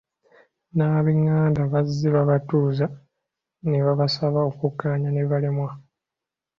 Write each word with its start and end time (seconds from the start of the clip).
N'abenganda 0.75 1.61
bazze 1.71 2.07
babatuuza 2.15 2.85
ne 3.69 3.79
babasaba 3.85 4.39
okukkaanya 4.49 5.09
ne 5.11 5.23
balemwa. 5.29 5.69